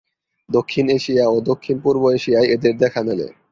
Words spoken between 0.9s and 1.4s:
Asia ও